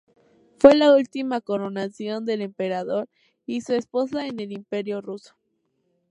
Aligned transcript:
Fue 0.57 0.75
la 0.75 0.95
última 0.95 1.41
coronación 1.41 2.25
del 2.25 2.41
emperador 2.41 3.07
y 3.45 3.61
su 3.61 3.75
esposa 3.75 4.25
en 4.25 4.39
el 4.39 4.51
imperio 4.51 4.99
ruso. 4.99 5.35